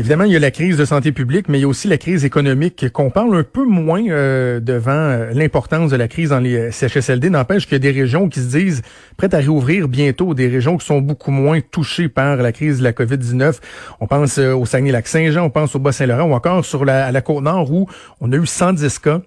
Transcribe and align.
Évidemment, 0.00 0.24
il 0.24 0.32
y 0.32 0.36
a 0.36 0.40
la 0.40 0.50
crise 0.50 0.76
de 0.76 0.84
santé 0.84 1.12
publique, 1.12 1.48
mais 1.48 1.58
il 1.58 1.60
y 1.60 1.64
a 1.64 1.68
aussi 1.68 1.86
la 1.86 1.98
crise 1.98 2.24
économique 2.24 2.90
qu'on 2.92 3.10
parle 3.10 3.36
un 3.36 3.44
peu 3.44 3.64
moins 3.64 4.04
euh, 4.08 4.58
devant 4.58 4.90
euh, 4.90 5.30
l'importance 5.32 5.92
de 5.92 5.96
la 5.96 6.08
crise 6.08 6.30
dans 6.30 6.40
les 6.40 6.56
euh, 6.56 6.70
CHSLD. 6.72 7.30
N'empêche 7.30 7.66
qu'il 7.66 7.74
y 7.74 7.76
a 7.76 7.78
des 7.78 7.92
régions 7.92 8.28
qui 8.28 8.40
se 8.40 8.48
disent 8.48 8.82
prêtes 9.16 9.34
à 9.34 9.38
réouvrir 9.38 9.86
bientôt, 9.86 10.34
des 10.34 10.48
régions 10.48 10.78
qui 10.78 10.86
sont 10.86 11.00
beaucoup 11.00 11.30
moins 11.30 11.60
touchées 11.60 12.08
par 12.08 12.38
la 12.38 12.50
crise 12.50 12.78
de 12.78 12.82
la 12.82 12.90
COVID-19. 12.90 13.60
On 14.00 14.08
pense 14.08 14.38
au 14.38 14.66
Saguenay-Lac-Saint-Jean, 14.66 15.44
on 15.44 15.50
pense 15.50 15.76
au 15.76 15.78
Bas-Saint-Laurent 15.78 16.28
ou 16.28 16.32
encore 16.32 16.64
sur 16.64 16.84
la, 16.84 17.06
à 17.06 17.12
la 17.12 17.20
Côte-Nord 17.20 17.70
où 17.70 17.88
on 18.20 18.32
a 18.32 18.36
eu 18.36 18.46
110 18.46 18.98
cas 18.98 19.20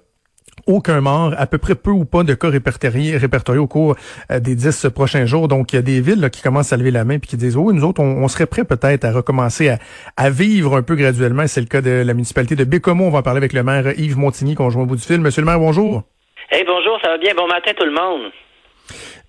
aucun 0.68 1.02
mort, 1.02 1.34
à 1.38 1.48
peu 1.48 1.58
près 1.58 1.76
peu 1.76 1.92
ou 1.92 2.06
pas 2.06 2.24
de 2.24 2.34
cas 2.34 2.50
répertoriés, 2.50 3.18
répertoriés 3.18 3.60
au 3.60 3.68
cours 3.68 3.96
euh, 4.32 4.40
des 4.40 4.56
dix 4.56 4.86
prochains 4.94 5.26
jours. 5.26 5.48
Donc, 5.48 5.74
il 5.74 5.78
y 5.78 5.80
a 5.80 5.82
des 5.82 6.02
villes 6.02 6.30
qui 6.32 6.42
commencent 6.42 6.74
à 6.74 6.78
lever 6.78 6.92
la 6.92 7.06
main 7.06 7.20
puis 7.20 7.30
qui 7.30 7.38
disent, 7.38 7.58
oui, 7.58 7.74
nous 7.74 7.84
autres, 7.84 8.02
on, 8.02 8.28
serait 8.28 8.46
prêts 8.46 8.66
peut-être 8.66 9.06
à 9.06 9.12
recommencer 9.12 9.76
à, 10.18 10.30
vivre 10.30 10.78
un 10.78 10.84
peu 10.84 10.96
graduellement. 10.96 11.48
C'est 11.48 11.62
le 11.62 11.68
cas 11.68 11.82
de 11.82 12.04
la 12.06 12.14
municipalité 12.14 12.56
de 12.56 12.64
Bécomo. 12.64 13.06
On 13.06 13.10
va 13.10 13.20
en 13.20 13.24
parler 13.24 13.38
avec 13.38 13.54
le 13.54 13.64
maire 13.64 13.98
Yves 13.98 14.18
Montigny, 14.18 14.56
qu'on 14.56 14.70
joue 14.70 14.82
au 14.82 14.86
bout 14.86 14.98
du 14.98 15.04
fil. 15.04 15.22
Monsieur 15.22 15.42
le 15.42 15.48
maire, 15.48 15.60
bonjour. 15.60 16.04
Hey, 16.52 16.64
bonjour, 16.66 17.00
ça 17.02 17.10
va 17.10 17.18
bien? 17.18 17.34
Bon 17.36 17.48
matin 17.48 17.72
tout 17.78 17.86
le 17.86 17.92
monde. 17.92 18.32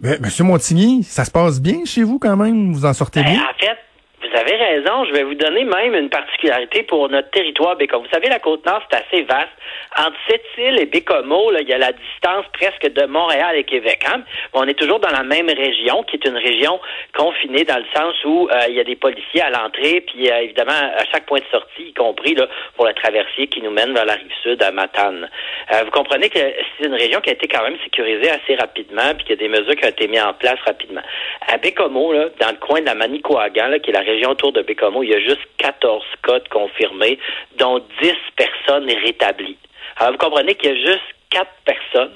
Ben, 0.01 0.19
Monsieur 0.21 0.45
Montigny, 0.45 1.03
ça 1.03 1.25
se 1.25 1.31
passe 1.31 1.61
bien 1.61 1.85
chez 1.85 2.05
vous 2.05 2.19
quand 2.19 2.37
même? 2.37 2.73
Vous 2.73 2.85
en 2.85 2.93
sortez 2.93 3.23
ben, 3.23 3.31
bien? 3.31 3.41
En 3.41 3.59
fait, 3.59 3.77
vous 4.21 4.37
avez 4.37 4.57
raison. 4.57 5.05
Je 5.05 5.13
vais 5.13 5.23
vous 5.23 5.35
donner 5.35 5.65
même 5.65 5.95
une 5.95 6.11
particularité 6.11 6.83
pour 6.83 7.09
notre 7.09 7.31
territoire 7.31 7.77
Bécomo. 7.77 8.05
Vous 8.05 8.11
savez, 8.11 8.29
la 8.29 8.39
Côte-Nord, 8.39 8.83
c'est 8.91 8.99
assez 8.99 9.23
vaste. 9.23 9.49
Entre 9.97 10.17
Sept-Îles 10.29 10.81
et 10.81 10.87
Bécomo, 10.87 11.53
il 11.59 11.69
y 11.69 11.73
a 11.73 11.79
la 11.79 11.93
distance 11.93 12.45
presque 12.53 12.93
de 12.93 13.07
Montréal 13.07 13.57
et 13.57 13.65
Québec. 13.65 14.05
Hein? 14.07 14.23
On 14.53 14.67
est 14.67 14.75
toujours 14.75 14.99
dans 14.99 15.11
la 15.11 15.23
même 15.23 15.49
région, 15.49 16.03
qui 16.03 16.17
est 16.17 16.27
une 16.27 16.37
région 16.37 16.81
confinée 17.17 17.65
dans 17.65 17.79
le 17.79 17.85
sens 17.95 18.15
où 18.25 18.49
euh, 18.51 18.67
il 18.69 18.75
y 18.75 18.81
a 18.81 18.85
des 18.85 18.97
policiers 18.97 19.43
à 19.43 19.51
l'entrée, 19.51 20.01
puis 20.01 20.31
euh, 20.31 20.43
évidemment, 20.43 20.73
à 20.73 21.05
chaque 21.13 21.27
point 21.27 21.39
de 21.39 21.45
sortie, 21.51 21.89
y 21.89 21.95
compris 21.95 22.35
là, 22.35 22.49
pour 22.77 22.87
le 22.87 22.95
traversier 22.95 23.47
qui 23.47 23.63
nous 23.63 23.71
mène 23.71 23.95
vers 23.95 24.05
la 24.05 24.15
rive 24.15 24.33
sud 24.43 24.63
à 24.63 24.73
Matane. 24.73 25.29
Euh, 25.73 25.85
vous 25.85 25.91
comprenez 25.91 26.29
que 26.29 26.39
c'est 26.39 26.87
une 26.87 26.95
région 26.95 27.21
qui 27.21 27.31
a 27.31 27.35
été 27.35 27.47
quand 27.47 27.63
même 27.63 27.79
sécurisée 27.85 28.31
assez 28.31 28.57
rapidement, 28.57 29.15
puis 29.15 29.25
qu'il 29.25 29.41
y 29.41 29.45
a 29.45 29.49
des 29.49 29.49
mesures 29.49 29.77
qui 29.77 29.85
ont 29.85 29.91
été 29.91 30.09
mises 30.09 30.23
en 30.23 30.35
place 30.35 30.59
rapidement. 30.67 31.03
À 31.47 31.57
Bécomo, 31.59 32.13
là, 32.13 32.27
dans 32.41 32.51
le 32.51 32.57
coin 32.57 32.81
de 32.81 32.87
la 32.87 32.95
Manicouagan, 32.95 33.69
là, 33.69 33.79
qui 33.79 33.91
est 33.91 33.95
la 33.95 34.08
région 34.09 34.31
autour 34.31 34.53
de 34.53 34.63
Bécomo, 34.63 35.03
il 35.03 35.11
y 35.11 35.15
a 35.15 35.21
juste 35.21 35.47
14 35.59 36.05
cas 36.23 36.41
confirmés, 36.51 37.19
dont 37.59 37.79
10 38.03 38.13
personnes 38.37 38.91
rétablies. 39.05 39.59
Alors, 39.97 40.13
vous 40.13 40.19
comprenez 40.19 40.55
qu'il 40.55 40.71
y 40.71 40.73
a 40.73 40.93
juste 40.93 41.05
4 41.31 41.49
personnes 41.65 42.13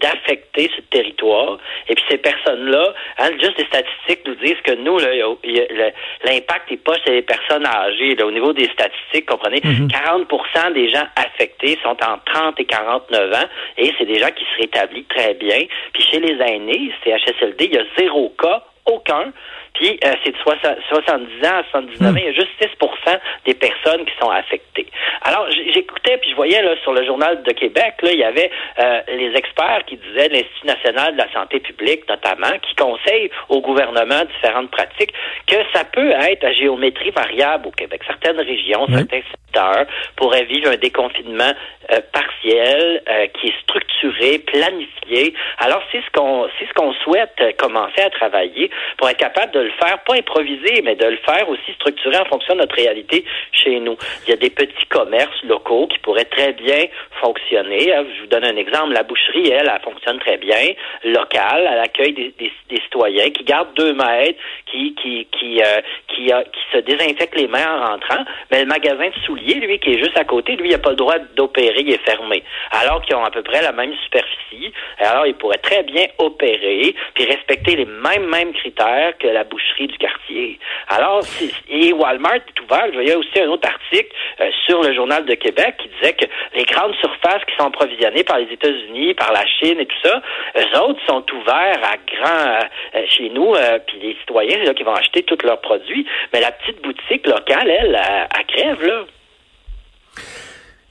d'affecter 0.00 0.70
ce 0.76 0.82
territoire. 0.82 1.58
Et 1.88 1.94
puis 1.94 2.04
ces 2.10 2.18
personnes-là, 2.18 2.94
hein, 3.18 3.30
juste 3.40 3.58
les 3.58 3.64
statistiques 3.66 4.26
nous 4.26 4.34
disent 4.34 4.60
que 4.64 4.74
nous, 4.74 4.98
l'impact 4.98 6.70
n'est 6.70 6.76
pas 6.78 6.96
chez 7.04 7.12
les 7.12 7.22
personnes 7.22 7.66
âgées. 7.66 8.20
au 8.22 8.30
niveau 8.30 8.52
des 8.52 8.68
statistiques, 8.68 9.26
comprenez, 9.26 9.60
40 9.60 10.30
mhm. 10.30 10.72
des 10.74 10.90
gens 10.90 11.06
affectés 11.16 11.78
sont 11.82 11.96
en 12.04 12.18
30 12.24 12.58
et 12.60 12.64
49 12.64 13.32
ans, 13.34 13.48
et 13.78 13.92
c'est 13.98 14.06
des 14.06 14.18
gens 14.18 14.30
qui 14.34 14.44
se 14.44 14.60
rétablissent 14.62 15.08
très 15.08 15.34
bien. 15.34 15.64
Puis 15.92 16.02
chez 16.02 16.20
les 16.20 16.38
aînés, 16.42 16.92
CHSLD, 17.04 17.64
il 17.66 17.74
y 17.74 17.78
a 17.78 17.84
zéro 17.96 18.34
cas, 18.38 18.64
aucun. 18.86 19.32
Puis 19.74 19.98
euh, 20.04 20.14
c'est 20.24 20.30
de 20.30 20.38
70 20.38 21.46
ans 21.46 21.58
à 21.58 21.64
79 21.70 22.08
ans, 22.08 22.14
il 22.16 22.24
y 22.24 22.28
a 22.28 22.32
juste 22.32 22.52
6% 22.60 23.18
des 23.44 23.54
personnes 23.54 24.04
qui 24.04 24.12
sont 24.20 24.30
affectées. 24.30 24.86
Alors 25.22 25.46
j'écoutais 25.50 26.16
puis 26.18 26.30
je 26.30 26.36
voyais 26.36 26.62
là 26.62 26.76
sur 26.82 26.92
le 26.92 27.04
journal 27.04 27.42
de 27.42 27.52
Québec 27.52 27.94
là, 28.02 28.12
il 28.12 28.18
y 28.18 28.24
avait 28.24 28.50
euh, 28.78 29.00
les 29.08 29.34
experts 29.34 29.82
qui 29.86 29.96
disaient 29.96 30.28
l'Institut 30.28 30.66
national 30.66 31.14
de 31.14 31.18
la 31.18 31.32
santé 31.32 31.58
publique 31.58 32.08
notamment 32.08 32.56
qui 32.62 32.74
conseillent 32.76 33.30
au 33.48 33.60
gouvernement 33.60 34.24
différentes 34.36 34.70
pratiques 34.70 35.12
que 35.48 35.56
ça 35.72 35.84
peut 35.84 36.10
être 36.10 36.44
à 36.44 36.52
géométrie 36.52 37.10
variable 37.10 37.66
au 37.66 37.72
Québec. 37.72 38.00
Certaines 38.06 38.40
régions, 38.40 38.86
certains 38.86 39.22
secteurs 39.28 39.86
pourraient 40.16 40.44
vivre 40.44 40.70
un 40.70 40.76
déconfinement 40.76 41.52
euh, 41.90 42.00
partiel 42.12 43.02
qui 43.34 43.48
est 43.48 43.60
structuré, 43.62 44.38
planifié. 44.38 45.34
Alors 45.58 45.82
c'est 45.90 46.00
ce 46.00 46.10
qu'on 46.12 46.48
c'est 46.58 46.66
ce 46.66 46.72
qu'on 46.74 46.92
souhaite 46.92 47.40
commencer 47.58 48.00
à 48.00 48.10
travailler 48.10 48.70
pour 48.98 49.08
être 49.08 49.18
capable 49.18 49.52
de 49.52 49.63
le 49.64 49.72
faire, 49.72 49.98
pas 50.04 50.14
improviser, 50.14 50.82
mais 50.82 50.94
de 50.96 51.06
le 51.06 51.16
faire 51.18 51.48
aussi 51.48 51.72
structuré 51.74 52.16
en 52.16 52.24
fonction 52.24 52.54
de 52.54 52.60
notre 52.60 52.76
réalité 52.76 53.24
chez 53.52 53.80
nous. 53.80 53.96
Il 54.26 54.30
y 54.30 54.32
a 54.32 54.36
des 54.36 54.50
petits 54.50 54.86
commerces 54.88 55.42
locaux 55.44 55.86
qui 55.88 55.98
pourraient 55.98 56.24
très 56.24 56.52
bien 56.52 56.86
fonctionner. 57.20 57.94
Hein. 57.94 58.04
Je 58.16 58.20
vous 58.22 58.26
donne 58.26 58.44
un 58.44 58.56
exemple. 58.56 58.92
La 58.92 59.02
boucherie, 59.02 59.50
elle, 59.50 59.70
elle 59.72 59.82
fonctionne 59.82 60.18
très 60.18 60.36
bien, 60.36 60.74
locale, 61.04 61.66
à 61.66 61.76
l'accueil 61.76 62.12
des, 62.12 62.52
citoyens, 62.82 63.30
qui 63.30 63.44
garde 63.44 63.68
deux 63.74 63.94
mètres, 63.94 64.38
qui 64.66 64.94
qui 64.94 65.26
qui 65.32 65.62
euh, 65.62 65.80
qui, 66.08 66.26
qui 66.26 66.60
se 66.72 66.78
désinfecte 66.78 67.36
les 67.36 67.48
mains 67.48 67.66
en 67.66 67.92
rentrant. 67.92 68.24
Mais 68.50 68.60
le 68.60 68.66
magasin 68.66 69.08
de 69.08 69.24
souliers, 69.24 69.54
lui, 69.54 69.78
qui 69.78 69.94
est 69.94 69.98
juste 69.98 70.16
à 70.16 70.24
côté, 70.24 70.56
lui, 70.56 70.68
il 70.68 70.72
n'a 70.72 70.78
pas 70.78 70.90
le 70.90 70.96
droit 70.96 71.18
d'opérer, 71.36 71.80
il 71.80 71.92
est 71.92 72.04
fermé. 72.04 72.42
Alors 72.70 73.02
qu'ils 73.02 73.16
ont 73.16 73.24
à 73.24 73.30
peu 73.30 73.42
près 73.42 73.62
la 73.62 73.72
même 73.72 73.94
superficie. 74.04 74.72
Alors, 74.98 75.26
il 75.26 75.34
pourrait 75.34 75.58
très 75.58 75.82
bien 75.82 76.06
opérer, 76.18 76.94
puis 77.14 77.24
respecter 77.24 77.76
les 77.76 77.86
mêmes 77.86 78.28
mêmes 78.28 78.52
critères 78.52 79.16
que 79.18 79.28
la 79.28 79.44
boucherie 79.44 79.53
du 79.86 79.98
quartier. 79.98 80.58
Alors, 80.88 81.22
et 81.68 81.92
Walmart 81.92 82.36
est 82.36 82.60
ouvert. 82.60 82.86
Je 82.88 82.94
voyais 82.94 83.14
aussi 83.14 83.40
un 83.40 83.48
autre 83.48 83.68
article 83.68 84.14
euh, 84.40 84.50
sur 84.66 84.82
le 84.82 84.94
Journal 84.94 85.24
de 85.24 85.34
Québec 85.34 85.76
qui 85.78 85.88
disait 85.88 86.12
que 86.14 86.26
les 86.54 86.64
grandes 86.64 86.94
surfaces 86.96 87.44
qui 87.46 87.56
sont 87.56 87.66
approvisionnées 87.66 88.24
par 88.24 88.38
les 88.38 88.52
États-Unis, 88.52 89.14
par 89.14 89.32
la 89.32 89.44
Chine 89.46 89.80
et 89.80 89.86
tout 89.86 90.00
ça, 90.02 90.22
eux 90.56 90.80
autres 90.80 91.00
sont 91.06 91.24
ouverts 91.32 91.80
à 91.82 91.96
grand 91.96 92.46
euh, 92.46 92.60
euh, 92.96 93.02
chez 93.08 93.30
nous, 93.30 93.54
puis 93.86 93.98
les 94.00 94.16
citoyens 94.20 94.62
là, 94.64 94.74
qui 94.74 94.82
vont 94.82 94.94
acheter 94.94 95.22
tous 95.22 95.38
leurs 95.44 95.60
produits. 95.60 96.06
Mais 96.32 96.40
la 96.40 96.52
petite 96.52 96.82
boutique 96.82 97.26
locale, 97.26 97.68
elle, 97.68 98.00
elle 98.36 98.46
crève, 98.46 98.86
là. 98.86 99.04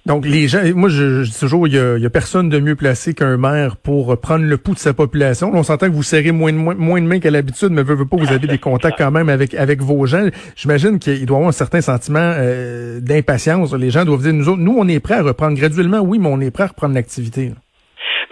Donc 0.05 0.25
les 0.25 0.49
gens, 0.49 0.61
moi 0.75 0.89
je, 0.89 1.23
dis 1.23 1.39
toujours, 1.39 1.65
il 1.65 1.75
y, 1.75 1.77
a, 1.77 2.09
personne 2.09 2.49
de 2.49 2.59
mieux 2.59 2.75
placé 2.75 3.13
qu'un 3.13 3.37
maire 3.37 3.77
pour 3.77 4.19
prendre 4.19 4.43
le 4.43 4.57
pouls 4.57 4.73
de 4.73 4.79
sa 4.79 4.93
population. 4.93 5.51
On 5.53 5.63
s'entend 5.63 5.87
que 5.87 5.93
vous 5.93 6.03
serrez 6.03 6.33
moins 6.33 6.51
de, 6.51 6.57
moins, 6.57 6.99
mains 6.99 7.19
qu'à 7.19 7.31
l'habitude, 7.31 7.69
mais 7.69 7.83
veut, 7.83 8.05
pas, 8.05 8.17
vous 8.17 8.31
avez 8.31 8.47
des 8.47 8.57
contacts 8.57 8.97
quand 8.97 9.11
même 9.11 9.29
avec 9.29 9.81
vos 9.81 10.05
gens. 10.05 10.27
J'imagine 10.57 10.99
qu'il 10.99 11.25
doit 11.25 11.37
avoir 11.37 11.49
un 11.49 11.53
certain 11.53 11.79
sentiment 11.79 12.33
euh, 12.35 12.99
d'impatience. 12.99 13.73
Les 13.73 13.91
gens 13.91 14.03
doivent 14.03 14.23
dire, 14.23 14.33
nous 14.33 14.49
autres, 14.49 14.61
nous 14.61 14.75
on 14.77 14.87
est 14.89 14.99
prêts 14.99 15.15
à 15.15 15.23
reprendre 15.23 15.57
graduellement, 15.57 15.99
oui, 15.99 16.19
mais 16.19 16.27
on 16.27 16.41
est 16.41 16.51
prêts 16.51 16.65
à 16.65 16.67
reprendre 16.67 16.95
l'activité. 16.95 17.53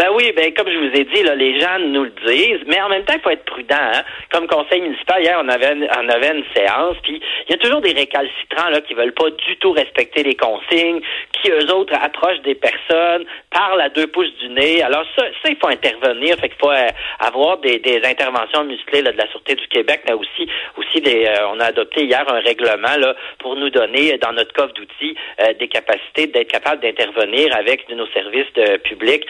Ben 0.01 0.09
oui, 0.15 0.33
ben 0.35 0.51
comme 0.55 0.67
je 0.67 0.79
vous 0.79 0.99
ai 0.99 1.03
dit, 1.03 1.21
là, 1.21 1.35
les 1.35 1.59
gens 1.59 1.77
nous 1.77 2.05
le 2.05 2.13
disent, 2.25 2.63
mais 2.65 2.81
en 2.81 2.89
même 2.89 3.05
temps, 3.05 3.13
il 3.15 3.21
faut 3.21 3.29
être 3.29 3.45
prudent. 3.45 3.75
Hein. 3.79 4.01
Comme 4.31 4.47
conseil 4.47 4.81
municipal, 4.81 5.21
hier, 5.21 5.39
on 5.39 5.47
avait, 5.47 5.73
une, 5.73 5.87
on 5.95 6.09
avait 6.09 6.35
une 6.35 6.43
séance, 6.55 6.97
puis 7.03 7.21
il 7.47 7.51
y 7.51 7.53
a 7.53 7.57
toujours 7.59 7.81
des 7.81 7.91
récalcitrants 7.93 8.69
là, 8.71 8.81
qui 8.81 8.95
veulent 8.95 9.13
pas 9.13 9.29
du 9.29 9.57
tout 9.57 9.71
respecter 9.73 10.23
les 10.23 10.33
consignes, 10.33 11.01
qui 11.33 11.51
eux 11.51 11.71
autres 11.71 11.93
approchent 12.01 12.41
des 12.41 12.55
personnes, 12.55 13.25
parlent 13.51 13.81
à 13.81 13.89
deux 13.89 14.07
pouces 14.07 14.35
du 14.39 14.49
nez. 14.49 14.81
Alors 14.81 15.05
ça, 15.15 15.23
ça 15.43 15.49
il 15.51 15.57
faut 15.57 15.67
intervenir, 15.67 16.35
fait 16.37 16.49
qu'il 16.49 16.57
faut 16.59 16.71
euh, 16.71 16.87
avoir 17.19 17.59
des, 17.59 17.77
des 17.77 18.01
interventions 18.03 18.63
musclées 18.63 19.03
là, 19.03 19.11
de 19.11 19.19
la 19.19 19.27
Sûreté 19.27 19.53
du 19.53 19.67
Québec, 19.67 20.01
mais 20.07 20.13
aussi, 20.13 20.49
aussi 20.77 20.99
des, 21.01 21.27
euh, 21.27 21.47
on 21.53 21.59
a 21.59 21.65
adopté 21.65 22.05
hier 22.05 22.25
un 22.27 22.39
règlement 22.39 22.97
là, 22.97 23.13
pour 23.37 23.55
nous 23.55 23.69
donner, 23.69 24.17
dans 24.17 24.33
notre 24.33 24.53
coffre 24.53 24.73
d'outils, 24.73 25.15
euh, 25.41 25.53
des 25.59 25.67
capacités 25.67 26.25
d'être 26.25 26.49
capable 26.49 26.81
d'intervenir 26.81 27.55
avec 27.55 27.87
nos 27.89 28.07
services 28.07 28.51
de 28.55 28.77
publics 28.77 29.27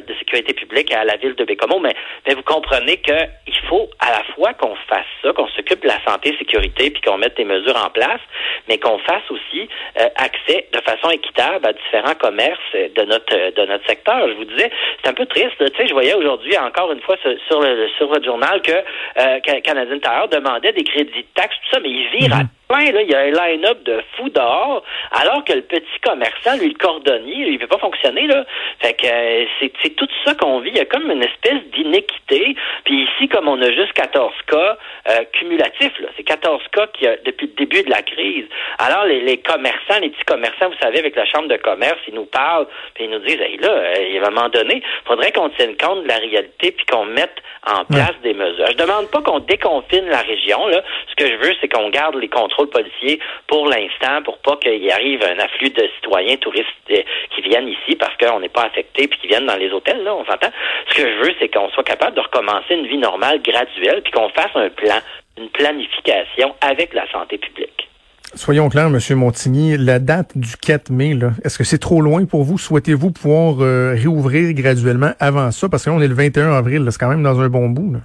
de 0.00 0.14
sécurité 0.14 0.54
publique 0.54 0.92
à 0.92 1.04
la 1.04 1.16
ville 1.16 1.34
de 1.34 1.44
Bécomo, 1.44 1.78
mais, 1.78 1.94
mais 2.26 2.34
vous 2.34 2.42
comprenez 2.42 2.98
qu'il 2.98 3.58
faut 3.68 3.88
à 3.98 4.10
la 4.10 4.24
fois 4.34 4.54
qu'on 4.54 4.74
fasse 4.88 5.06
ça, 5.22 5.32
qu'on 5.32 5.48
s'occupe 5.48 5.82
de 5.82 5.88
la 5.88 6.02
santé, 6.04 6.34
sécurité, 6.38 6.90
puis 6.90 7.02
qu'on 7.02 7.18
mette 7.18 7.36
des 7.36 7.44
mesures 7.44 7.76
en 7.76 7.90
place, 7.90 8.20
mais 8.68 8.78
qu'on 8.78 8.98
fasse 8.98 9.28
aussi 9.30 9.68
euh, 9.98 10.08
accès 10.16 10.66
de 10.72 10.80
façon 10.80 11.10
équitable 11.10 11.66
à 11.66 11.72
différents 11.72 12.14
commerces 12.14 12.72
de 12.72 13.02
notre 13.02 13.54
de 13.54 13.66
notre 13.66 13.86
secteur. 13.86 14.28
Je 14.28 14.34
vous 14.34 14.44
disais, 14.44 14.70
c'est 15.02 15.10
un 15.10 15.14
peu 15.14 15.26
triste. 15.26 15.56
Tu 15.58 15.66
sais, 15.76 15.86
je 15.86 15.92
voyais 15.92 16.14
aujourd'hui 16.14 16.56
encore 16.58 16.92
une 16.92 17.00
fois 17.00 17.16
sur, 17.48 17.60
le, 17.60 17.88
sur 17.96 18.08
votre 18.08 18.24
journal 18.24 18.60
que 18.62 18.72
euh, 18.72 19.40
Canadien 19.62 19.98
Tire 19.98 20.28
demandait 20.28 20.72
des 20.72 20.84
crédits 20.84 21.22
de 21.22 21.28
taxes, 21.34 21.56
tout 21.64 21.74
ça, 21.74 21.80
mais 21.80 21.90
il 21.90 22.08
vire 22.08 22.34
à 22.34 22.42
mhm 22.70 22.96
là, 22.96 23.02
il 23.02 23.10
y 23.10 23.14
a 23.14 23.20
un 23.20 23.30
line-up 23.30 23.82
de 23.84 24.02
fous 24.16 24.28
dehors, 24.30 24.82
alors 25.12 25.44
que 25.44 25.52
le 25.52 25.62
petit 25.62 26.00
commerçant, 26.02 26.56
lui, 26.58 26.68
le 26.68 26.78
cordonnier, 26.78 27.48
il 27.48 27.58
peut 27.58 27.66
pas 27.66 27.78
fonctionner, 27.78 28.26
là. 28.26 28.44
Fait 28.80 28.94
que 28.94 29.06
euh, 29.06 29.44
c'est 29.60 29.96
tout 29.96 30.08
ça 30.24 30.34
qu'on 30.34 30.60
vit. 30.60 30.70
Il 30.70 30.76
y 30.76 30.80
a 30.80 30.84
comme 30.84 31.10
une 31.10 31.22
espèce 31.22 31.62
d'inéquité. 31.74 32.56
Puis 32.84 33.04
ici, 33.04 33.28
comme 33.28 33.48
on 33.48 33.60
a 33.60 33.70
juste 33.70 33.92
14 33.94 34.32
cas 34.46 34.78
euh, 35.08 35.24
cumulatifs, 35.32 35.98
là, 36.00 36.08
c'est 36.16 36.24
14 36.24 36.62
cas 36.72 36.86
qui 36.88 37.06
a, 37.06 37.16
depuis 37.24 37.46
le 37.46 37.52
début 37.54 37.82
de 37.82 37.90
la 37.90 38.02
crise. 38.02 38.46
Alors, 38.78 39.04
les, 39.04 39.20
les, 39.20 39.38
commerçants, 39.38 40.00
les 40.00 40.10
petits 40.10 40.24
commerçants, 40.24 40.68
vous 40.68 40.78
savez, 40.80 40.98
avec 40.98 41.16
la 41.16 41.24
Chambre 41.26 41.48
de 41.48 41.56
commerce, 41.56 41.98
ils 42.08 42.14
nous 42.14 42.26
parlent, 42.26 42.66
puis 42.94 43.04
ils 43.04 43.10
nous 43.10 43.18
disent, 43.20 43.40
hey, 43.40 43.56
là, 43.58 43.70
euh, 43.70 44.22
à 44.22 44.26
un 44.26 44.30
moment 44.30 44.48
donné, 44.48 44.82
faudrait 45.04 45.32
qu'on 45.32 45.48
tienne 45.50 45.76
compte 45.76 46.02
de 46.02 46.08
la 46.08 46.18
réalité, 46.18 46.72
puis 46.72 46.86
qu'on 46.86 47.04
mette 47.04 47.36
en 47.66 47.84
place 47.84 48.14
des 48.22 48.34
mesures. 48.34 48.66
Je 48.70 48.76
demande 48.76 49.10
pas 49.10 49.22
qu'on 49.22 49.40
déconfine 49.40 50.06
la 50.06 50.20
région, 50.20 50.68
là. 50.68 50.82
Ce 51.10 51.14
que 51.16 51.30
je 51.30 51.36
veux, 51.36 51.54
c'est 51.60 51.68
qu'on 51.68 51.90
garde 51.90 52.14
les 52.16 52.28
contrôles 52.28 52.55
contrôle 52.56 52.68
policier 52.68 53.20
pour 53.46 53.66
l'instant 53.68 54.22
pour 54.24 54.38
pas 54.38 54.56
qu'il 54.56 54.90
arrive 54.90 55.22
un 55.22 55.38
afflux 55.38 55.70
de 55.70 55.88
citoyens 55.96 56.36
touristes 56.36 56.66
euh, 56.90 57.02
qui 57.34 57.42
viennent 57.42 57.68
ici 57.68 57.96
parce 57.96 58.16
qu'on 58.16 58.40
n'est 58.40 58.48
pas 58.48 58.64
affecté 58.64 59.08
puis 59.08 59.18
qui 59.20 59.28
viennent 59.28 59.46
dans 59.46 59.56
les 59.56 59.70
hôtels, 59.70 60.02
là, 60.02 60.14
on 60.14 60.24
s'entend. 60.24 60.50
Ce 60.88 60.94
que 60.94 61.02
je 61.02 61.26
veux, 61.26 61.34
c'est 61.40 61.48
qu'on 61.48 61.68
soit 61.70 61.84
capable 61.84 62.16
de 62.16 62.20
recommencer 62.20 62.74
une 62.74 62.86
vie 62.86 62.98
normale 62.98 63.40
graduelle 63.42 64.02
puis 64.02 64.12
qu'on 64.12 64.28
fasse 64.30 64.54
un 64.54 64.70
plan, 64.70 64.98
une 65.38 65.48
planification 65.50 66.54
avec 66.60 66.94
la 66.94 67.10
santé 67.10 67.38
publique. 67.38 67.88
Soyons 68.34 68.68
clairs, 68.68 68.88
M. 68.88 68.98
Montigny, 69.16 69.76
la 69.78 69.98
date 69.98 70.36
du 70.36 70.56
4 70.56 70.90
mai, 70.90 71.16
est-ce 71.44 71.56
que 71.56 71.64
c'est 71.64 71.78
trop 71.78 72.02
loin 72.02 72.24
pour 72.26 72.42
vous? 72.42 72.58
Souhaitez-vous 72.58 73.12
pouvoir 73.12 73.60
euh, 73.60 73.94
réouvrir 73.94 74.52
graduellement 74.52 75.12
avant 75.20 75.50
ça? 75.52 75.68
Parce 75.68 75.84
que 75.84 75.90
là, 75.90 75.96
on 75.96 76.02
est 76.02 76.08
le 76.08 76.14
21 76.14 76.52
avril, 76.52 76.86
c'est 76.90 76.98
quand 76.98 77.08
même 77.08 77.22
dans 77.22 77.40
un 77.40 77.48
bon 77.48 77.68
bout. 77.68 77.94
Là. 77.94 78.00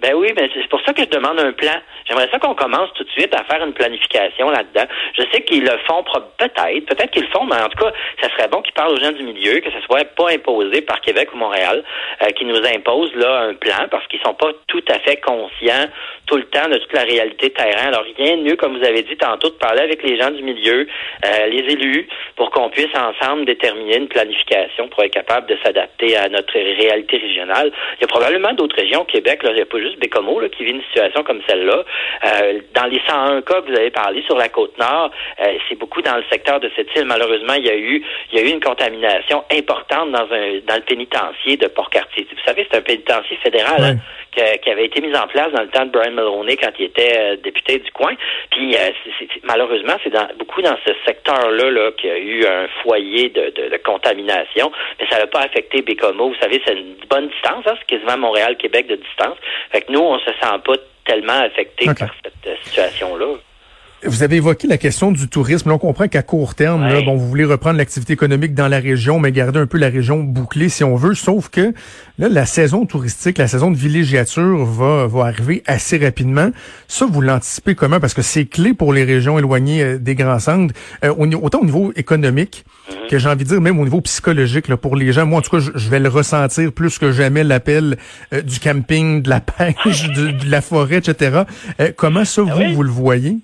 Ben 0.00 0.14
oui, 0.14 0.32
ben 0.32 0.48
c'est 0.54 0.68
pour 0.68 0.80
ça 0.82 0.94
que 0.94 1.02
je 1.02 1.08
demande 1.10 1.38
un 1.38 1.52
plan. 1.52 1.76
J'aimerais 2.08 2.28
ça 2.30 2.38
qu'on 2.38 2.54
commence 2.54 2.92
tout 2.94 3.04
de 3.04 3.10
suite 3.10 3.34
à 3.34 3.44
faire 3.44 3.62
une 3.62 3.74
planification 3.74 4.48
là-dedans. 4.48 4.86
Je 5.16 5.22
sais 5.30 5.42
qu'ils 5.42 5.62
le 5.62 5.76
font 5.86 6.02
peut-être, 6.38 6.86
peut-être 6.86 7.10
qu'ils 7.10 7.24
le 7.24 7.28
font, 7.28 7.44
mais 7.44 7.60
en 7.60 7.68
tout 7.68 7.84
cas, 7.84 7.92
ça 8.22 8.30
serait 8.30 8.48
bon 8.48 8.62
qu'ils 8.62 8.72
parlent 8.72 8.92
aux 8.92 9.00
gens 9.00 9.12
du 9.12 9.22
milieu, 9.22 9.60
que 9.60 9.70
ce 9.70 9.80
soit 9.82 10.04
pas 10.04 10.30
imposé 10.30 10.80
par 10.80 11.02
Québec 11.02 11.28
ou 11.34 11.36
Montréal, 11.36 11.84
euh, 12.22 12.30
qui 12.30 12.46
nous 12.46 12.56
imposent 12.56 13.14
là 13.14 13.40
un 13.42 13.54
plan 13.54 13.88
parce 13.90 14.06
qu'ils 14.06 14.20
sont 14.20 14.34
pas 14.34 14.52
tout 14.68 14.84
à 14.88 14.98
fait 15.00 15.16
conscients 15.16 15.88
tout 16.30 16.36
le 16.36 16.44
temps 16.44 16.68
de 16.68 16.76
toute 16.78 16.92
la 16.92 17.02
réalité 17.02 17.50
terrain. 17.50 17.88
Alors 17.88 18.04
rien 18.16 18.36
de 18.36 18.42
mieux, 18.42 18.56
comme 18.56 18.78
vous 18.78 18.84
avez 18.84 19.02
dit 19.02 19.16
tantôt, 19.16 19.48
de 19.48 19.54
parler 19.54 19.82
avec 19.82 20.02
les 20.02 20.16
gens 20.16 20.30
du 20.30 20.42
milieu, 20.42 20.86
euh, 21.24 21.46
les 21.46 21.72
élus, 21.72 22.08
pour 22.36 22.50
qu'on 22.50 22.70
puisse 22.70 22.94
ensemble 22.94 23.44
déterminer 23.46 23.96
une 23.96 24.08
planification 24.08 24.88
pour 24.88 25.02
être 25.02 25.12
capable 25.12 25.48
de 25.48 25.58
s'adapter 25.64 26.16
à 26.16 26.28
notre 26.28 26.54
réalité 26.54 27.16
régionale. 27.16 27.72
Il 27.98 28.02
y 28.02 28.04
a 28.04 28.06
probablement 28.06 28.52
d'autres 28.52 28.76
régions 28.76 29.00
au 29.00 29.04
Québec, 29.04 29.42
là, 29.42 29.50
il 29.50 29.56
n'y 29.56 29.62
a 29.62 29.66
pas 29.66 29.80
juste 29.80 29.89
Bécomo 29.96 30.40
qui 30.50 30.64
vit 30.64 30.72
une 30.72 30.82
situation 30.82 31.22
comme 31.22 31.40
celle-là. 31.48 31.84
Euh, 32.24 32.60
dans 32.74 32.86
les 32.86 33.00
101 33.06 33.42
cas 33.42 33.60
que 33.62 33.70
vous 33.70 33.76
avez 33.76 33.90
parlé 33.90 34.22
sur 34.22 34.36
la 34.36 34.48
côte 34.48 34.76
nord, 34.78 35.10
euh, 35.40 35.54
c'est 35.68 35.76
beaucoup 35.76 36.02
dans 36.02 36.16
le 36.16 36.24
secteur 36.30 36.60
de 36.60 36.70
cette 36.76 36.94
île. 36.96 37.04
Malheureusement, 37.04 37.54
il 37.54 37.66
y 37.66 37.70
a 37.70 37.76
eu 37.76 38.02
il 38.32 38.38
y 38.38 38.42
a 38.42 38.46
eu 38.46 38.50
une 38.50 38.60
contamination 38.60 39.44
importante 39.52 40.12
dans 40.12 40.28
un 40.32 40.60
dans 40.66 40.76
le 40.76 40.82
pénitencier 40.86 41.56
de 41.56 41.68
Port-Cartier. 41.68 42.26
Vous 42.30 42.42
savez, 42.44 42.66
c'est 42.70 42.78
un 42.78 42.82
pénitencier 42.82 43.36
fédéral 43.38 43.82
hein, 43.82 43.96
qui, 44.32 44.70
avait 44.70 44.86
été 44.86 45.00
mis 45.00 45.14
en 45.16 45.26
place 45.26 45.52
dans 45.52 45.62
le 45.62 45.68
temps 45.68 45.84
de 45.84 45.90
Brian 45.90 46.12
Mulroney 46.12 46.56
quand 46.56 46.70
il 46.78 46.86
était 46.86 47.16
euh, 47.16 47.36
député 47.36 47.78
du 47.78 47.90
coin. 47.92 48.14
Puis 48.50 48.76
malheureusement, 49.44 49.94
c'est 50.02 50.10
dans, 50.10 50.28
beaucoup 50.38 50.62
dans 50.62 50.76
ce 50.86 50.92
secteur-là 51.04 51.70
là, 51.70 51.92
qu'il 51.92 52.10
y 52.10 52.12
a 52.12 52.18
eu 52.18 52.46
un 52.46 52.68
foyer 52.82 53.28
de, 53.30 53.50
de, 53.50 53.76
contamination, 53.78 54.70
mais 54.98 55.06
ça 55.08 55.18
n'a 55.18 55.26
pas 55.26 55.40
affecté 55.40 55.82
Bécomo. 55.82 56.28
Vous 56.28 56.40
savez, 56.40 56.60
c'est 56.64 56.74
une 56.74 56.96
bonne 57.08 57.28
distance, 57.28 57.64
hein, 57.66 57.74
c'est 57.78 57.98
quasiment 57.98 58.18
Montréal-Québec 58.18 58.86
de 58.86 58.96
distance. 58.96 59.36
Fait 59.72 59.82
que 59.82 59.92
nous, 59.92 60.00
on 60.00 60.18
se 60.18 60.26
sent 60.26 60.58
pas 60.64 60.74
tellement 61.04 61.40
affectés 61.40 61.86
par 61.86 62.08
cette 62.22 62.46
euh, 62.46 62.54
situation-là. 62.62 63.36
Vous 64.06 64.22
avez 64.22 64.36
évoqué 64.36 64.66
la 64.66 64.78
question 64.78 65.12
du 65.12 65.28
tourisme. 65.28 65.70
on 65.70 65.76
comprend 65.76 66.08
qu'à 66.08 66.22
court 66.22 66.54
terme, 66.54 66.88
bon, 67.04 67.16
vous 67.16 67.28
voulez 67.28 67.44
reprendre 67.44 67.76
l'activité 67.76 68.14
économique 68.14 68.54
dans 68.54 68.66
la 68.66 68.78
région, 68.78 69.18
mais 69.18 69.30
garder 69.30 69.58
un 69.58 69.66
peu 69.66 69.76
la 69.76 69.90
région 69.90 70.20
bouclée 70.20 70.70
si 70.70 70.84
on 70.84 70.96
veut. 70.96 71.14
Sauf 71.14 71.50
que 71.50 71.74
là, 72.18 72.30
la 72.30 72.46
saison 72.46 72.86
touristique, 72.86 73.36
la 73.36 73.46
saison 73.46 73.70
de 73.70 73.76
villégiature 73.76 74.64
va, 74.64 75.06
va 75.06 75.24
arriver 75.26 75.62
assez 75.66 75.98
rapidement. 75.98 76.50
Ça, 76.88 77.04
vous 77.04 77.20
l'anticipez 77.20 77.74
comment? 77.74 78.00
Parce 78.00 78.14
que 78.14 78.22
c'est 78.22 78.46
clé 78.46 78.72
pour 78.72 78.94
les 78.94 79.04
régions 79.04 79.38
éloignées 79.38 79.82
euh, 79.82 79.98
des 79.98 80.14
grands 80.14 80.38
centres, 80.38 80.74
euh, 81.04 81.12
autant 81.42 81.60
au 81.60 81.66
niveau 81.66 81.92
économique 81.94 82.64
mhm. 82.88 83.08
que 83.10 83.18
j'ai 83.18 83.28
envie 83.28 83.44
de 83.44 83.50
dire 83.50 83.60
même 83.60 83.78
au 83.78 83.84
niveau 83.84 84.00
psychologique 84.00 84.68
là, 84.68 84.78
pour 84.78 84.96
les 84.96 85.12
gens. 85.12 85.26
Moi, 85.26 85.40
en 85.40 85.42
tout 85.42 85.50
cas, 85.50 85.70
je, 85.74 85.90
vais 85.90 86.00
le 86.00 86.08
ressentir 86.08 86.72
plus 86.72 86.98
que 86.98 87.12
jamais 87.12 87.44
l'appel 87.44 87.98
euh, 88.32 88.40
du 88.40 88.60
camping, 88.60 89.20
de 89.20 89.28
la 89.28 89.40
pêche, 89.40 90.08
de, 90.14 90.50
la 90.50 90.62
forêt, 90.62 90.96
etc. 90.96 91.42
comment 91.96 92.24
ça, 92.24 92.42
ah 92.48 92.54
vous, 92.54 92.74
vous 92.74 92.82
le 92.82 92.90
voyez? 92.90 93.36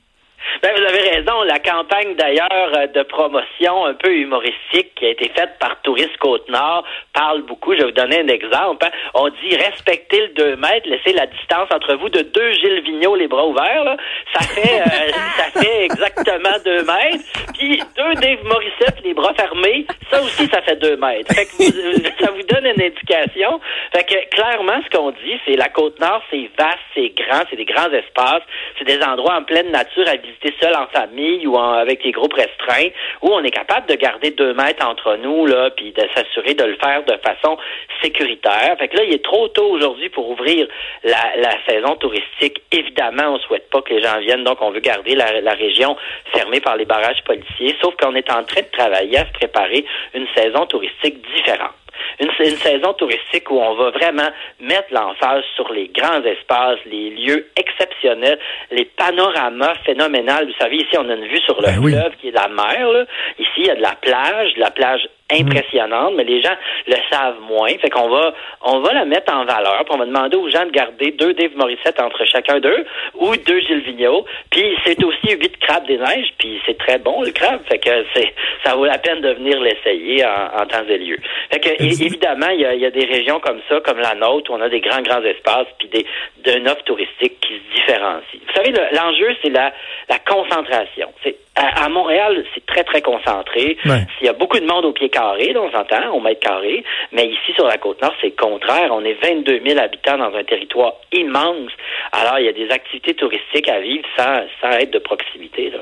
Raison. 1.26 1.42
La 1.42 1.58
campagne, 1.58 2.14
d'ailleurs, 2.16 2.72
euh, 2.76 2.86
de 2.86 3.02
promotion 3.02 3.86
un 3.86 3.94
peu 3.94 4.14
humoristique 4.14 4.94
qui 4.94 5.06
a 5.06 5.10
été 5.10 5.28
faite 5.28 5.58
par 5.58 5.80
Tourisme 5.82 6.10
Côte-Nord 6.20 6.84
parle 7.12 7.42
beaucoup. 7.42 7.72
Je 7.72 7.78
vais 7.78 7.84
vous 7.84 7.90
donner 7.92 8.20
un 8.20 8.28
exemple. 8.28 8.86
Hein. 8.86 8.90
On 9.14 9.28
dit 9.28 9.56
respecter 9.56 10.20
le 10.20 10.28
2 10.28 10.56
mètres, 10.56 10.88
laisser 10.88 11.12
la 11.12 11.26
distance 11.26 11.68
entre 11.72 11.94
vous 11.94 12.08
de 12.08 12.20
deux 12.20 12.52
Gilles 12.52 12.82
Vigneault 12.82 13.16
les 13.16 13.28
bras 13.28 13.46
ouverts. 13.46 13.84
Là. 13.84 13.96
Ça 14.34 14.40
fait 14.40 14.80
euh, 14.80 15.12
ça 15.36 15.60
fait 15.60 15.84
exactement 15.84 16.56
2 16.64 16.82
mètres. 16.84 17.24
Puis 17.58 17.82
deux 17.96 18.14
Dave 18.20 18.44
Morissette 18.44 19.02
les 19.04 19.14
bras 19.14 19.34
fermés, 19.34 19.86
ça 20.10 20.22
aussi, 20.22 20.46
ça 20.46 20.62
fait 20.62 20.76
2 20.76 20.96
mètres. 20.96 21.34
Fait 21.34 21.46
que 21.46 21.62
euh, 21.62 22.10
ça 22.20 22.30
vous 22.30 22.42
donne 22.42 22.66
une 22.66 22.82
indication. 22.82 23.60
Fait 23.94 24.04
que 24.04 24.28
clairement, 24.34 24.80
ce 24.84 24.96
qu'on 24.96 25.10
dit, 25.10 25.40
c'est 25.44 25.56
la 25.56 25.68
Côte-Nord, 25.68 26.22
c'est 26.30 26.50
vaste, 26.58 26.78
c'est 26.94 27.12
grand, 27.16 27.42
c'est 27.50 27.56
des 27.56 27.64
grands 27.64 27.90
espaces, 27.90 28.42
c'est 28.78 28.84
des 28.84 29.02
endroits 29.02 29.36
en 29.36 29.44
pleine 29.44 29.70
nature 29.70 30.06
à 30.08 30.16
visiter 30.16 30.54
seul 30.60 30.74
en 30.74 30.86
famille 30.88 31.15
ou 31.46 31.58
avec 31.58 32.02
des 32.02 32.12
groupes 32.12 32.34
restreints, 32.34 32.90
où 33.22 33.28
on 33.32 33.42
est 33.42 33.50
capable 33.50 33.86
de 33.88 33.94
garder 33.94 34.30
deux 34.30 34.54
mètres 34.54 34.86
entre 34.86 35.16
nous, 35.16 35.46
là, 35.46 35.70
puis 35.70 35.92
de 35.92 36.02
s'assurer 36.14 36.54
de 36.54 36.64
le 36.64 36.76
faire 36.76 37.04
de 37.04 37.16
façon 37.24 37.56
sécuritaire. 38.02 38.76
Fait 38.78 38.88
que 38.88 38.96
là, 38.96 39.04
il 39.04 39.14
est 39.14 39.24
trop 39.24 39.48
tôt 39.48 39.66
aujourd'hui 39.66 40.08
pour 40.08 40.30
ouvrir 40.30 40.66
la, 41.04 41.56
saison 41.66 41.96
touristique. 41.96 42.62
Évidemment, 42.70 43.34
on 43.34 43.38
souhaite 43.40 43.68
pas 43.70 43.82
que 43.82 43.92
les 43.92 44.02
gens 44.02 44.18
viennent, 44.20 44.44
donc 44.44 44.58
on 44.60 44.70
veut 44.70 44.80
garder 44.80 45.14
la, 45.14 45.40
la 45.40 45.52
région 45.52 45.96
fermée 46.32 46.60
par 46.60 46.76
les 46.76 46.84
barrages 46.84 47.22
policiers, 47.24 47.74
sauf 47.80 47.96
qu'on 47.96 48.14
est 48.14 48.30
en 48.30 48.44
train 48.44 48.62
de 48.62 48.70
travailler 48.72 49.18
à 49.18 49.26
se 49.26 49.32
préparer 49.32 49.84
une 50.14 50.26
saison 50.34 50.66
touristique 50.66 51.16
différente 51.34 51.72
une, 52.20 52.30
une 52.38 52.56
saison 52.56 52.92
touristique 52.94 53.50
où 53.50 53.58
on 53.58 53.74
va 53.74 53.90
vraiment 53.90 54.28
mettre 54.60 54.92
l'emphase 54.92 55.44
sur 55.54 55.70
les 55.72 55.88
grands 55.88 56.22
espaces, 56.22 56.78
les 56.86 57.10
lieux 57.10 57.46
exceptionnels, 57.56 58.38
les 58.70 58.84
panoramas 58.84 59.74
phénoménales. 59.84 60.46
Vous 60.46 60.58
savez, 60.58 60.76
ici, 60.76 60.96
on 60.98 61.08
a 61.08 61.14
une 61.14 61.26
vue 61.26 61.40
sur 61.40 61.60
le 61.60 61.66
ben 61.66 61.82
fleuve 61.82 62.16
qui 62.20 62.28
est 62.28 62.32
la 62.32 62.48
mer. 62.48 62.88
Là. 62.88 63.04
Ici, 63.38 63.50
il 63.58 63.66
y 63.66 63.70
a 63.70 63.76
de 63.76 63.82
la 63.82 63.94
plage, 64.00 64.54
de 64.54 64.60
la 64.60 64.70
plage 64.70 65.08
impressionnante, 65.30 66.14
mais 66.16 66.24
les 66.24 66.40
gens 66.40 66.54
le 66.86 66.96
savent 67.10 67.40
moins. 67.40 67.70
Fait 67.78 67.90
qu'on 67.90 68.08
va, 68.08 68.32
on 68.62 68.80
va 68.80 68.92
la 68.92 69.04
mettre 69.04 69.32
en 69.34 69.44
valeur. 69.44 69.84
Puis 69.84 69.94
on 69.94 69.98
va 69.98 70.06
demander 70.06 70.36
aux 70.36 70.48
gens 70.48 70.64
de 70.64 70.70
garder 70.70 71.10
deux 71.12 71.34
Dave 71.34 71.56
Morissette 71.56 72.00
entre 72.00 72.24
chacun 72.24 72.60
d'eux 72.60 72.86
ou 73.14 73.36
deux 73.36 73.60
Gilles 73.60 73.82
Vigneault. 73.82 74.24
Puis 74.50 74.76
c'est 74.84 75.02
aussi 75.02 75.30
huit 75.30 75.56
crabes 75.58 75.86
des 75.86 75.98
neiges. 75.98 76.32
Puis 76.38 76.60
c'est 76.64 76.78
très 76.78 76.98
bon 76.98 77.22
le 77.22 77.32
crabe. 77.32 77.60
Fait 77.68 77.78
que 77.78 77.90
c'est, 78.14 78.32
ça 78.64 78.76
vaut 78.76 78.84
la 78.84 78.98
peine 78.98 79.20
de 79.20 79.30
venir 79.30 79.60
l'essayer 79.60 80.24
en, 80.24 80.66
temps 80.66 80.86
et 80.88 80.98
lieu. 80.98 81.18
Fait 81.50 81.60
que 81.60 81.82
évidemment, 81.82 82.50
il 82.50 82.60
y 82.60 82.66
a, 82.66 82.74
y 82.74 82.86
a, 82.86 82.90
des 82.90 83.04
régions 83.04 83.40
comme 83.40 83.60
ça, 83.68 83.80
comme 83.80 83.98
la 83.98 84.14
nôtre, 84.14 84.50
où 84.50 84.54
on 84.54 84.60
a 84.60 84.68
des 84.68 84.80
grands 84.80 85.02
grands 85.02 85.22
espaces 85.22 85.66
puis 85.78 85.88
des 85.88 86.06
d'une 86.44 86.68
offre 86.68 86.84
touristique 86.84 87.40
qui 87.40 87.54
se 87.54 87.74
différencie. 87.74 88.40
Vous 88.46 88.54
savez, 88.54 88.72
l'enjeu 88.92 89.34
c'est 89.42 89.50
la 89.50 89.72
la 90.08 90.18
concentration. 90.20 91.12
C'est 91.24 91.36
à, 91.56 91.88
Montréal, 91.88 92.44
c'est 92.54 92.64
très, 92.66 92.84
très 92.84 93.00
concentré. 93.00 93.78
Il 93.84 94.26
y 94.26 94.28
a 94.28 94.34
beaucoup 94.34 94.58
de 94.58 94.66
monde 94.66 94.84
au 94.84 94.92
pied 94.92 95.08
carré, 95.16 95.54
on 95.56 95.70
s'entend, 95.70 96.12
au 96.12 96.20
carré. 96.34 96.84
Mais 97.12 97.26
ici, 97.26 97.52
sur 97.54 97.66
la 97.66 97.78
Côte-Nord, 97.78 98.14
c'est 98.20 98.28
le 98.28 98.42
contraire. 98.42 98.90
On 98.92 99.04
est 99.04 99.14
22 99.14 99.60
000 99.66 99.80
habitants 99.80 100.18
dans 100.18 100.34
un 100.34 100.44
territoire 100.44 100.94
immense. 101.12 101.72
Alors, 102.12 102.38
il 102.38 102.46
y 102.46 102.48
a 102.48 102.52
des 102.52 102.70
activités 102.70 103.14
touristiques 103.14 103.68
à 103.68 103.80
vivre 103.80 104.06
sans, 104.16 104.42
sans 104.60 104.72
être 104.78 104.90
de 104.90 104.98
proximité. 104.98 105.72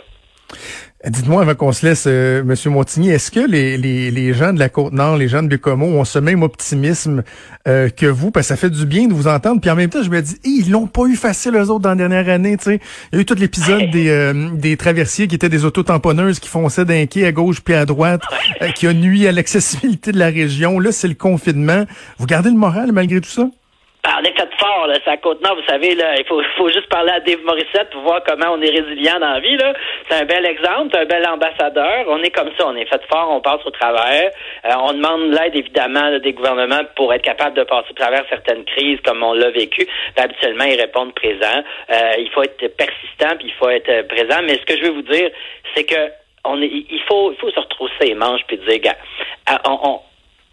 Dites-moi, 1.06 1.43
avant 1.43 1.55
qu'on 1.55 1.73
se 1.73 1.85
laisse, 1.85 2.05
euh, 2.06 2.43
Monsieur 2.45 2.71
Montigny, 2.71 3.11
est-ce 3.11 3.31
que 3.31 3.40
les, 3.40 3.76
les, 3.76 4.11
les, 4.11 4.33
gens 4.33 4.55
de 4.55 4.59
la 4.59 4.71
Côte-Nord, 4.71 5.19
les 5.19 5.28
gens 5.28 5.43
de 5.43 5.49
Bécomo 5.49 5.85
ont 5.85 6.05
ce 6.07 6.19
même 6.19 6.43
optimisme 6.43 7.23
euh, 7.69 7.90
que 7.90 8.07
vous? 8.07 8.31
Parce 8.31 8.47
que 8.47 8.49
ça 8.49 8.57
fait 8.57 8.71
du 8.71 8.87
bien 8.87 9.07
de 9.07 9.12
vous 9.12 9.28
entendre. 9.28 9.61
Puis 9.61 9.71
en 9.71 9.76
même 9.76 9.90
temps, 9.90 10.02
je 10.02 10.09
me 10.09 10.23
dis, 10.23 10.37
ils 10.45 10.71
l'ont 10.71 10.87
pas 10.87 11.02
eu 11.05 11.17
facile, 11.17 11.57
eux 11.57 11.69
autres, 11.69 11.81
dans 11.81 11.90
la 11.90 11.97
dernière 11.97 12.31
année. 12.31 12.57
sais. 12.59 12.81
Il 13.12 13.17
y 13.17 13.19
a 13.19 13.21
eu 13.21 13.25
tout 13.26 13.35
l'épisode 13.35 13.90
des, 13.90 14.09
euh, 14.09 14.49
des 14.55 14.78
traversiers 14.78 15.28
qui 15.28 15.35
étaient 15.35 15.50
des 15.50 15.67
autotamponneuses 15.67 16.38
qui 16.38 16.49
fonçaient 16.49 16.87
d'un 16.87 17.05
quai 17.05 17.26
à 17.26 17.33
gauche 17.33 17.61
puis 17.61 17.75
à 17.75 17.85
droite, 17.85 18.23
qui 18.75 18.87
a 18.87 18.95
nuit 18.95 19.26
à 19.26 19.33
l'accessibilité 19.33 20.11
de 20.11 20.19
la 20.19 20.28
région. 20.28 20.81
Là, 20.81 20.90
c'est 20.90 21.09
le 21.09 21.14
confinement. 21.14 21.85
Vous 22.19 22.26
gardez 22.26 22.49
le 22.49 22.57
moral 22.57 22.93
malgré 22.93 23.21
tout 23.21 23.28
ça? 23.28 23.50
Ben, 24.04 24.11
on 24.20 24.25
est 24.25 24.38
fait 24.38 24.50
fort, 24.58 24.87
là. 24.87 24.99
C'est 25.02 25.11
à 25.11 25.16
Côte-Nord, 25.16 25.56
vous 25.56 25.66
savez, 25.66 25.94
là. 25.94 26.16
Il 26.18 26.26
faut, 26.26 26.42
faut 26.58 26.68
juste 26.68 26.88
parler 26.88 27.11
à 27.11 27.20
Dave 27.20 27.42
Morissette 27.42 27.88
pour 27.90 28.02
voir 28.02 28.23
comment 28.23 28.52
on 28.52 28.61
est 28.61 28.68
résilient 28.68 29.18
dans 29.18 29.30
la 29.30 29.40
vie, 29.40 29.56
là. 29.56 29.73
C'est 30.08 30.16
un 30.16 30.25
bel 30.26 30.44
exemple, 30.44 30.90
c'est 30.92 31.00
un 31.00 31.06
bel 31.06 31.26
ambassadeur. 31.26 32.04
On 32.08 32.23
est 32.23 32.30
comme 32.30 32.50
ça, 32.58 32.66
on 32.66 32.76
est 32.76 32.84
fait 32.84 33.02
fort, 33.08 33.30
on 33.30 33.40
passe 33.40 33.64
au 33.64 33.70
travers. 33.70 34.30
Euh, 34.66 34.73
on 34.78 34.92
demande 34.92 35.32
l'aide, 35.32 35.56
évidemment, 35.56 36.18
des 36.18 36.34
gouvernements 36.34 36.82
pour 36.96 37.14
être 37.14 37.23
capable 37.23 37.56
de 37.56 37.64
passer 37.64 37.88
au 37.90 37.94
travers 37.94 38.25
certaines 38.28 38.64
crises 38.64 39.00
comme 39.06 39.23
on 39.23 39.32
l'a 39.32 39.50
vécu. 39.50 39.87
Ben, 40.16 40.25
habituellement, 40.25 40.64
ils 40.64 40.78
répondent 40.78 41.14
présent. 41.14 41.64
Euh, 41.90 42.12
il 42.18 42.28
faut 42.30 42.42
être 42.42 42.76
persistant, 42.76 43.37
puis 43.38 43.49
il 43.49 43.54
faut 43.54 43.70
être 43.70 44.06
présent. 44.08 44.42
Mais 44.44 44.58
ce 44.58 44.66
que 44.66 44.76
je 44.76 44.82
veux 44.82 44.92
vous 44.92 45.02
dire, 45.02 45.30
c'est 45.75 45.84
que 45.84 46.11
on 46.44 46.61
est, 46.61 46.66
il 46.68 47.02
faut, 47.08 47.32
il 47.32 47.38
faut 47.38 47.50
se 47.50 47.58
retrousser 47.58 48.04
les 48.04 48.14
manches 48.14 48.42
puis 48.46 48.58
dire, 48.58 48.80
gars, 48.80 48.96
euh, 49.50 49.56
on, 49.64 50.00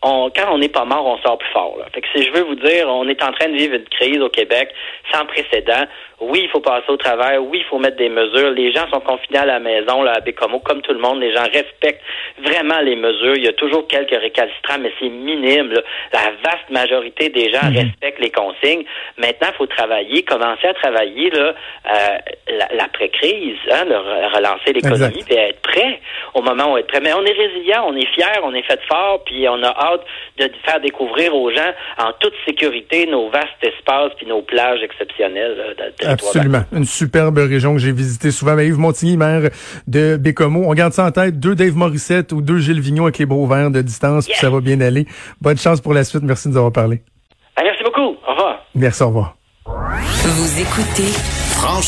on 0.02 0.32
quand 0.36 0.54
on 0.54 0.58
n'est 0.58 0.70
pas 0.70 0.86
mort, 0.86 1.06
on 1.06 1.18
sort 1.20 1.38
plus 1.38 1.52
fort. 1.52 1.78
Là. 1.78 1.86
Fait 1.94 2.02
que 2.02 2.08
si 2.16 2.24
je 2.24 2.32
veux 2.32 2.44
vous 2.44 2.56
dire, 2.56 2.88
on 2.88 3.08
est 3.08 3.22
en 3.24 3.32
train 3.32 3.50
de 3.50 3.56
vivre 3.56 3.76
une 3.76 3.86
crise 3.86 4.20
au 4.20 4.30
Québec 4.30 4.74
sans 5.14 5.26
précédent. 5.26 5.86
Oui, 6.22 6.42
il 6.44 6.50
faut 6.50 6.60
passer 6.60 6.90
au 6.90 6.98
travers. 6.98 7.44
Oui, 7.44 7.60
il 7.62 7.66
faut 7.66 7.80
mettre 7.80 7.98
des 7.98 8.10
mesures. 8.10 8.52
Les 8.52 8.72
gens 8.72 8.88
sont 8.92 9.00
confinés 9.00 9.40
à 9.40 9.46
la 9.46 9.60
maison, 9.60 10.04
là, 10.04 10.14
à 10.18 10.20
Bécomo, 10.20 10.60
comme 10.60 10.82
tout 10.84 10.94
le 10.94 11.00
monde. 11.00 11.20
Les 11.20 11.34
gens 11.34 11.44
respectent 11.52 12.04
vraiment 12.44 12.80
les 12.82 12.96
mesures. 12.96 13.36
Il 13.36 13.44
y 13.44 13.48
a 13.48 13.54
toujours 13.54 13.88
quelques 13.88 14.16
récalcitrants, 14.16 14.78
mais 14.80 14.92
c'est 15.00 15.10
minime. 15.10 15.74
La 16.14 16.32
vaste 16.44 16.70
majorité 16.70 17.30
des 17.30 17.52
gens 17.52 17.66
mhm. 17.66 17.76
respectent 17.76 18.20
les 18.20 18.30
consignes. 18.30 18.84
Maintenant, 19.18 19.48
il 19.52 19.58
faut 19.58 19.66
travailler, 19.66 20.22
commencer 20.22 20.68
à 20.68 20.76
travailler 20.76 21.32
là, 21.32 21.56
euh, 21.92 22.68
l'après-crise, 22.78 23.58
hein, 23.72 23.86
relancer 24.36 24.74
l'économie 24.74 25.26
et 25.28 25.36
être 25.36 25.62
prêt 25.62 26.00
au 26.36 26.44
moment 26.44 26.66
où 26.66 26.74
on 26.74 26.78
est 26.78 26.84
prêt. 26.88 27.00
Mais 27.02 27.14
on 27.14 27.26
est 27.26 27.34
résilient, 27.34 27.86
on 27.88 27.96
est 27.96 28.06
fier, 28.14 28.42
on 28.44 28.54
est 28.54 28.62
fait 28.62 28.80
fort, 28.88 29.24
puis 29.26 29.50
on 29.50 29.64
a 29.64 29.70
hâte 29.70 30.06
de 30.38 30.52
faire 30.66 30.80
découvrir 30.82 31.36
aux 31.36 31.50
gens 31.50 31.72
en 31.98 32.12
toute 32.20 32.34
sécurité 32.46 33.08
nos 33.08 33.30
vastes 33.30 33.64
espaces 33.64 34.12
puis 34.18 34.28
nos 34.28 34.44
plages 34.44 34.84
exceptionnelles. 34.84 35.76
Absolument. 36.14 36.64
Une 36.72 36.86
superbe 36.86 37.38
région 37.38 37.74
que 37.74 37.80
j'ai 37.80 37.92
visitée 37.92 38.32
souvent. 38.32 38.56
Mais 38.56 38.68
Yves 38.68 38.80
Montigny, 38.80 39.18
maire 39.18 39.50
de 39.88 40.18
Bécomo. 40.18 40.64
On 40.66 40.74
garde 40.74 40.94
ça 40.94 41.06
en 41.06 41.12
tête. 41.12 41.40
Deux 41.40 41.56
Dave 41.56 41.76
Morissette 41.76 42.32
ou 42.34 42.42
deux 42.42 42.60
Gilles 42.60 42.82
Vignon 42.82 43.04
avec 43.04 43.18
les 43.18 43.26
beaux 43.26 43.46
verts 43.46 43.72
de 43.72 43.82
distance, 43.82 44.28
puis 44.28 44.38
ça 44.38 44.50
va 44.50 44.60
bien 44.62 44.80
aller. 44.82 45.08
Bonne 45.42 45.58
chance 45.58 45.82
pour 45.82 45.94
la 45.94 46.04
suite. 46.04 46.24
Merci 46.24 46.48
de 46.48 46.54
nous 46.54 46.58
avoir 46.58 46.72
parlé. 46.74 47.02
Ah, 47.56 47.62
merci 47.64 47.84
beaucoup. 47.84 48.16
Au 48.28 48.32
revoir. 48.32 48.60
Merci, 48.76 49.04
au 49.04 49.08
revoir. 49.08 49.36
Vous 49.66 50.62
écoutez 50.62 51.12